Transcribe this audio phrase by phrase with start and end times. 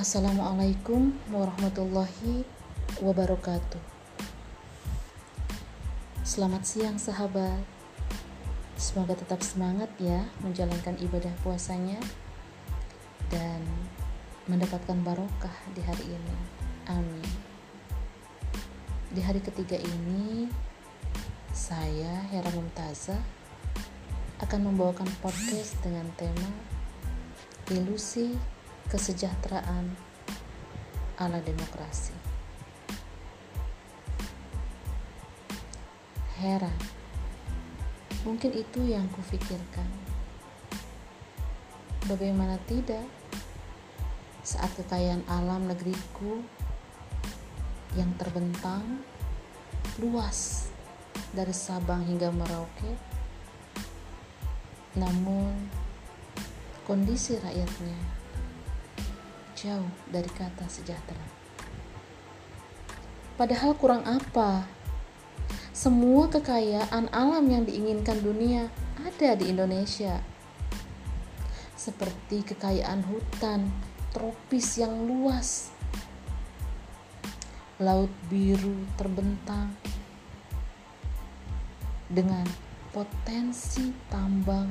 [0.00, 2.48] Assalamualaikum warahmatullahi
[3.04, 3.84] wabarakatuh.
[6.24, 7.60] Selamat siang sahabat.
[8.80, 12.00] Semoga tetap semangat ya menjalankan ibadah puasanya
[13.28, 13.60] dan
[14.48, 16.36] mendapatkan barokah di hari ini.
[16.88, 17.28] Amin.
[19.12, 20.48] Di hari ketiga ini
[21.52, 23.20] saya Hera Mumtaza
[24.40, 26.48] akan membawakan podcast dengan tema
[27.68, 28.59] ilusi
[28.90, 29.94] kesejahteraan
[31.22, 32.10] ala demokrasi.
[36.42, 36.74] Heran,
[38.26, 39.86] mungkin itu yang kufikirkan.
[42.10, 43.06] Bagaimana tidak
[44.42, 46.42] saat kekayaan alam negeriku
[47.94, 49.06] yang terbentang
[50.02, 50.66] luas
[51.30, 52.90] dari Sabang hingga Merauke,
[54.98, 55.54] namun
[56.88, 58.19] kondisi rakyatnya
[59.60, 61.20] jauh dari kata sejahtera.
[63.36, 64.64] Padahal kurang apa?
[65.72, 68.68] Semua kekayaan alam yang diinginkan dunia
[69.00, 70.20] ada di Indonesia.
[71.76, 73.72] Seperti kekayaan hutan
[74.12, 75.72] tropis yang luas,
[77.80, 79.72] laut biru terbentang
[82.12, 82.44] dengan
[82.92, 84.68] potensi tambang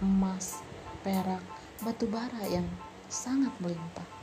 [0.00, 0.64] emas,
[1.04, 1.44] perak,
[1.84, 2.64] batu bara yang
[3.12, 4.15] sangat melimpah.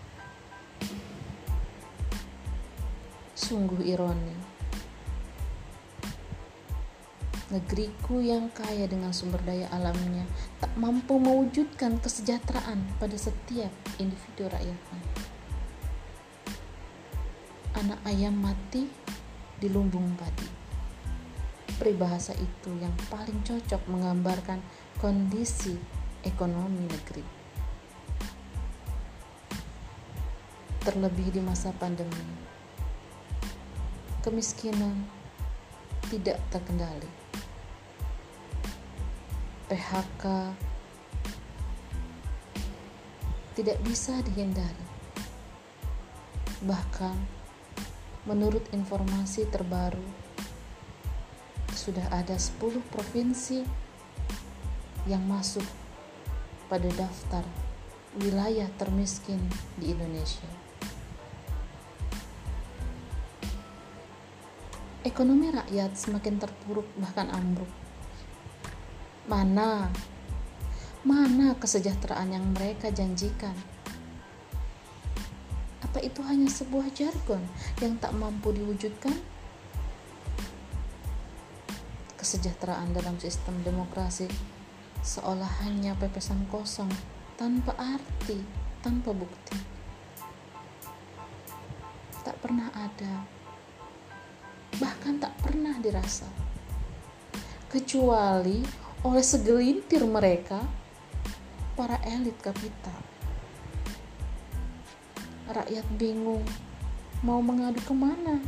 [3.33, 4.37] Sungguh ironi.
[7.49, 10.25] Negeriku yang kaya dengan sumber daya alamnya
[10.57, 15.01] tak mampu mewujudkan kesejahteraan pada setiap individu rakyatnya.
[17.77, 18.89] Anak ayam mati
[19.57, 20.49] di lumbung padi.
[21.77, 24.61] Peribahasa itu yang paling cocok menggambarkan
[25.01, 25.73] kondisi
[26.21, 27.43] ekonomi negeri.
[30.83, 32.52] terlebih di masa pandemi.
[34.23, 35.03] Kemiskinan
[36.07, 37.11] tidak terkendali.
[39.67, 40.23] PHK
[43.51, 44.87] tidak bisa dihindari.
[46.63, 47.19] Bahkan
[48.23, 50.07] menurut informasi terbaru
[51.75, 53.67] sudah ada 10 provinsi
[55.03, 55.67] yang masuk
[56.71, 57.43] pada daftar
[58.15, 59.43] wilayah termiskin
[59.75, 60.62] di Indonesia.
[65.03, 67.67] Ekonomi rakyat semakin terpuruk bahkan ambruk.
[69.27, 69.91] Mana?
[71.03, 73.51] Mana kesejahteraan yang mereka janjikan?
[75.83, 77.43] Apa itu hanya sebuah jargon
[77.83, 79.11] yang tak mampu diwujudkan?
[82.15, 84.31] Kesejahteraan dalam sistem demokrasi
[85.03, 86.87] seolah hanya pepesan kosong
[87.35, 88.39] tanpa arti,
[88.79, 89.59] tanpa bukti.
[92.23, 93.42] Tak pernah ada
[95.03, 96.23] bahkan tak pernah dirasa.
[97.67, 98.63] Kecuali
[99.03, 100.63] oleh segelintir mereka,
[101.75, 102.95] para elit kapital.
[105.51, 106.47] Rakyat bingung
[107.19, 108.39] mau mengadu ke mana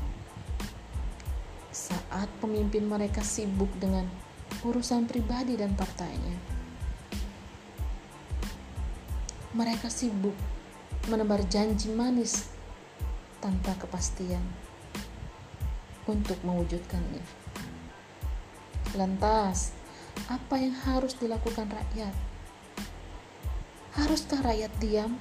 [1.76, 4.08] saat pemimpin mereka sibuk dengan
[4.64, 6.40] urusan pribadi dan partainya.
[9.60, 10.40] Mereka sibuk
[11.12, 12.48] menebar janji manis
[13.44, 14.65] tanpa kepastian
[16.06, 17.22] untuk mewujudkannya.
[18.96, 19.74] Lantas,
[20.30, 22.14] apa yang harus dilakukan rakyat?
[23.98, 25.18] Haruskah rakyat diam,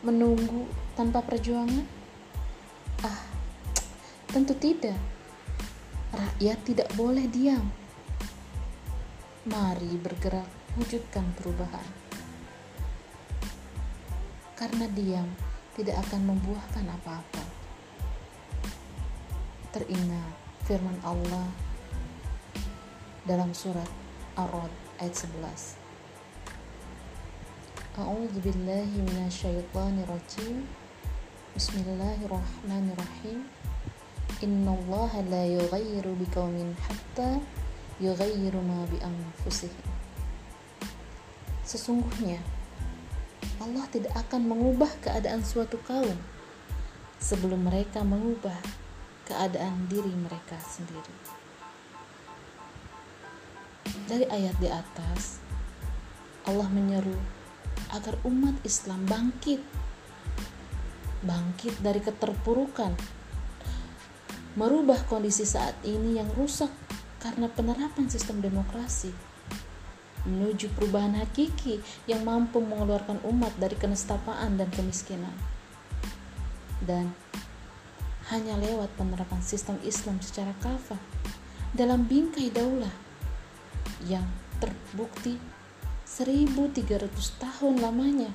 [0.00, 0.64] menunggu
[0.94, 1.84] tanpa perjuangan?
[3.04, 3.22] Ah,
[4.32, 4.96] tentu tidak.
[6.14, 7.68] Rakyat tidak boleh diam.
[9.44, 10.48] Mari bergerak
[10.80, 11.84] wujudkan perubahan.
[14.56, 15.28] Karena diam
[15.76, 17.43] tidak akan membuahkan apa-apa
[19.74, 20.38] teringat
[20.70, 21.50] firman Allah
[23.26, 23.90] dalam surat
[24.38, 24.70] Ar-Rod
[25.02, 25.74] ayat 11.
[27.98, 30.70] A'udzu billahi minasyaitonir rajim.
[31.58, 33.50] Bismillahirrahmanirrahim.
[34.46, 37.42] Innallaha la yughayyiru biqaumin hatta
[37.98, 39.90] yughayyiru ma bi anfusihim.
[41.66, 42.38] Sesungguhnya
[43.58, 46.14] Allah tidak akan mengubah keadaan suatu kaum
[47.18, 48.83] sebelum mereka mengubah
[49.24, 51.14] keadaan diri mereka sendiri.
[54.04, 55.40] Dari ayat di atas,
[56.44, 57.16] Allah menyeru
[57.92, 59.60] agar umat Islam bangkit,
[61.24, 62.92] bangkit dari keterpurukan,
[64.60, 66.70] merubah kondisi saat ini yang rusak
[67.20, 69.34] karena penerapan sistem demokrasi
[70.24, 75.32] menuju perubahan hakiki yang mampu mengeluarkan umat dari kenestapaan dan kemiskinan.
[76.84, 77.16] dan
[78.32, 81.00] hanya lewat penerapan sistem Islam secara kafah
[81.76, 82.92] dalam bingkai daulah
[84.08, 84.24] yang
[84.62, 85.36] terbukti
[86.08, 88.32] 1300 tahun lamanya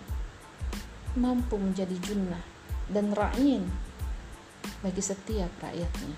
[1.18, 2.44] mampu menjadi junnah
[2.92, 3.66] dan ra'in
[4.86, 6.18] bagi setiap rakyatnya.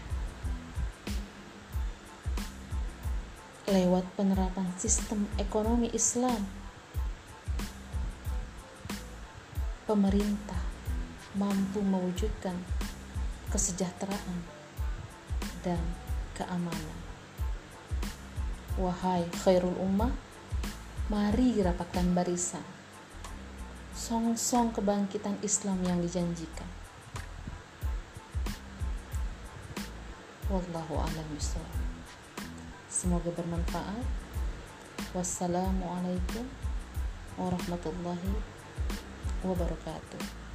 [3.71, 6.43] Lewat penerapan sistem ekonomi Islam,
[9.87, 10.59] pemerintah
[11.39, 12.55] mampu mewujudkan
[13.51, 14.39] kesejahteraan
[15.61, 15.83] dan
[16.33, 16.99] keamanan.
[18.79, 20.15] Wahai khairul ummah,
[21.11, 22.63] mari rapatkan barisan.
[23.91, 26.65] Song-song kebangkitan Islam yang dijanjikan.
[30.47, 31.27] Wallahu a'lam.
[32.91, 34.03] Semoga bermanfaat.
[35.11, 36.47] Wassalamualaikum
[37.35, 38.33] warahmatullahi
[39.43, 40.50] wabarakatuh.